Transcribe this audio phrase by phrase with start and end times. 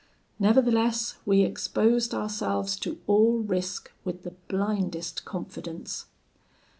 [0.39, 6.07] Nevertheless, we exposed ourselves to all risk with the blindest confidence.